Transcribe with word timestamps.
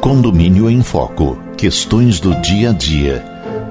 Condomínio 0.00 0.70
em 0.70 0.82
Foco. 0.82 1.38
Questões 1.56 2.20
do 2.20 2.34
dia 2.40 2.70
a 2.70 2.72
dia. 2.72 3.24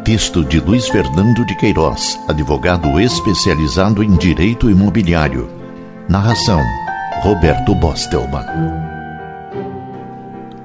Texto 0.04 0.44
de 0.44 0.60
Luiz 0.60 0.88
Fernando 0.88 1.46
de 1.46 1.56
Queiroz, 1.58 2.20
advogado 2.28 3.00
especializado 3.00 4.04
em 4.04 4.16
direito 4.16 4.70
imobiliário. 4.70 5.50
Narração: 6.10 6.62
Roberto 7.22 7.74
Bostelman. 7.76 8.46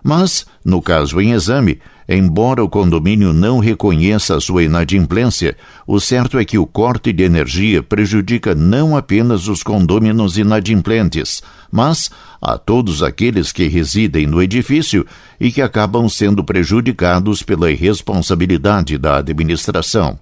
Mas, 0.01 0.45
no 0.63 0.81
caso 0.81 1.19
em 1.19 1.33
exame, 1.33 1.79
embora 2.07 2.63
o 2.63 2.69
condomínio 2.69 3.33
não 3.33 3.59
reconheça 3.59 4.37
a 4.37 4.39
sua 4.39 4.63
inadimplência, 4.63 5.57
o 5.85 5.99
certo 5.99 6.39
é 6.39 6.45
que 6.45 6.57
o 6.57 6.65
corte 6.65 7.11
de 7.11 7.25
energia 7.25 7.83
prejudica 7.83 8.55
não 8.55 8.95
apenas 8.95 9.49
os 9.49 9.61
condôminos 9.61 10.37
inadimplentes, 10.37 11.43
mas 11.69 12.09
a 12.41 12.57
todos 12.57 13.03
aqueles 13.03 13.51
que 13.51 13.67
residem 13.67 14.25
no 14.25 14.41
edifício 14.41 15.05
e 15.41 15.51
que 15.51 15.61
acabam 15.61 16.07
sendo 16.07 16.41
prejudicados 16.41 17.43
pela 17.43 17.69
irresponsabilidade 17.69 18.97
da 18.97 19.17
administração. 19.17 20.17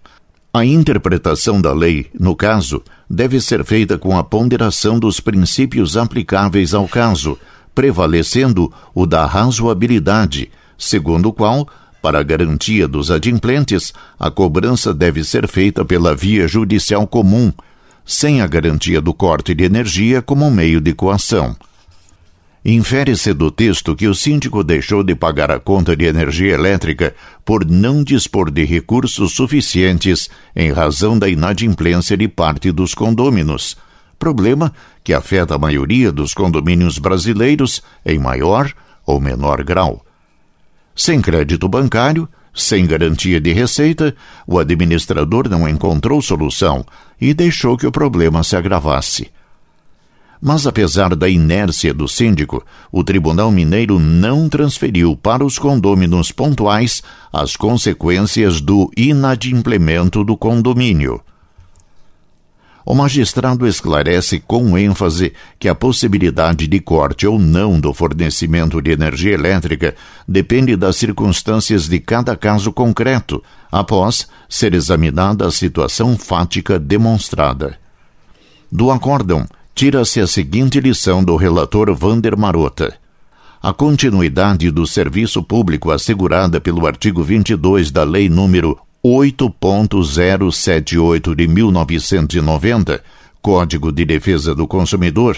A 0.56 0.64
interpretação 0.64 1.59
da 1.59 1.74
lei, 1.74 2.12
no 2.14 2.36
caso, 2.36 2.84
deve 3.09 3.41
ser 3.41 3.66
feita 3.66 3.97
com 3.97 4.16
a 4.16 4.24
ponderação 4.24 5.00
dos 5.00 5.19
princípios 5.19 5.97
aplicáveis 5.97 6.75
ao 6.75 6.88
caso, 6.88 7.40
prevalecendo 7.74 8.72
o 8.94 9.08
da 9.08 9.25
razoabilidade, 9.25 10.52
segundo 10.78 11.30
o 11.30 11.34
qual, 11.34 11.68
para 12.03 12.19
a 12.19 12.24
garantia 12.24 12.88
dos 12.88 13.09
adimplentes, 13.09 13.92
a 14.19 14.30
cobrança 14.30 14.94
deve 14.94 15.24
ser 15.24 15.47
feita 15.47 15.84
pela 15.84 16.13
via 16.13 16.47
judicial 16.47 17.08
comum, 17.08 17.52
sem 18.06 18.40
a 18.40 18.46
garantia 18.46 19.02
do 19.02 19.12
corte 19.12 19.56
de 19.56 19.63
energia 19.63 20.22
como 20.22 20.52
meio 20.52 20.80
de 20.80 20.94
coação. 20.94 21.56
Infere-se 22.66 23.34
do 23.34 23.51
texto 23.51 23.94
que 23.94 24.07
o 24.07 24.16
síndico 24.16 24.63
deixou 24.63 25.03
de 25.03 25.13
pagar 25.13 25.51
a 25.51 25.59
conta 25.59 25.97
de 25.97 26.06
energia 26.06 26.53
elétrica 26.53 27.13
por 27.44 27.66
não 27.66 28.01
dispor 28.01 28.50
de 28.50 28.63
recursos 28.63 29.34
suficientes 29.34 30.29
em 30.56 30.72
razão 30.72 31.19
da 31.19 31.28
inadimplência 31.28 32.16
de 32.16 32.29
parte 32.29 32.72
dos 32.72 32.96
condôminos, 32.96 33.75
problema 34.18 34.72
que 35.03 35.13
afeta 35.13 35.56
a 35.56 35.59
maioria 35.59 36.09
dos 36.09 36.34
condomínios 36.34 36.97
brasileiros 36.97 37.84
em 38.06 38.18
maior 38.18 38.72
ou 39.06 39.19
menor 39.19 39.62
grau. 39.62 40.06
Sem 40.95 41.19
crédito 41.19 41.68
bancário, 41.68 42.30
sem 42.53 42.85
garantia 42.85 43.41
de 43.41 43.51
receita, 43.51 44.16
o 44.47 44.57
administrador 44.57 45.50
não 45.50 45.68
encontrou 45.68 46.22
solução 46.22 46.85
e 47.19 47.34
deixou 47.34 47.75
que 47.75 47.88
o 47.88 47.91
problema 47.91 48.41
se 48.41 48.56
agravasse. 48.56 49.30
Mas 50.46 50.68
apesar 50.68 51.16
da 51.16 51.30
inércia 51.30 51.94
do 51.94 52.06
síndico, 52.06 52.66
o 52.92 53.02
Tribunal 53.02 53.50
Mineiro 53.50 53.98
não 53.98 54.50
transferiu 54.50 55.16
para 55.16 55.46
os 55.46 55.58
condôminos 55.58 56.34
pontuais 56.34 57.02
as 57.31 57.56
consequências 57.56 58.59
do 58.59 58.92
inadimplemento 58.98 60.22
do 60.22 60.36
condomínio. 60.36 61.22
O 62.86 62.94
magistrado 62.94 63.66
esclarece 63.66 64.42
com 64.46 64.78
ênfase 64.78 65.31
que 65.58 65.70
a 65.70 65.74
possibilidade 65.74 66.68
de 66.68 66.81
corte 66.81 67.25
ou 67.25 67.40
não 67.40 67.80
do 67.80 67.94
fornecimento 67.94 68.81
de 68.81 68.92
energia 68.92 69.36
elétrica 69.36 69.96
depende 70.28 70.75
das 70.75 70.98
circunstâncias 70.98 71.88
de 71.88 72.02
cada 72.02 72.36
caso 72.36 72.74
concreto, 72.74 73.42
após 73.72 74.28
ser 74.50 74.74
examinada 74.74 75.48
a 75.48 75.52
situação 75.52 76.18
fática 76.18 76.78
demonstrada. 76.78 77.78
Do 78.70 78.92
acórdão, 78.92 79.48
tira-se 79.76 80.20
a 80.20 80.28
seguinte 80.28 80.80
lição 80.80 81.24
do 81.24 81.36
relator 81.36 81.92
Vander 81.96 82.38
Marota. 82.38 82.94
A 83.62 83.72
continuidade 83.74 84.70
do 84.70 84.86
serviço 84.86 85.42
público 85.42 85.90
assegurada 85.90 86.62
pelo 86.62 86.86
artigo 86.86 87.24
22 87.24 87.90
da 87.92 88.04
Lei 88.04 88.30
número 88.30 88.78
8.078 89.04 91.34
de 91.36 91.48
1990, 91.48 93.04
Código 93.42 93.92
de 93.92 94.06
Defesa 94.06 94.54
do 94.54 94.68
Consumidor, 94.68 95.38